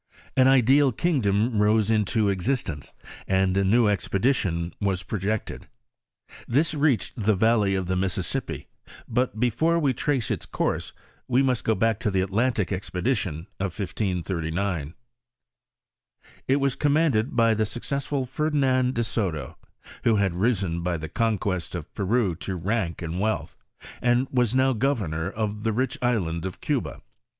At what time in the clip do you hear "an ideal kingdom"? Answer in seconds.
0.35-1.61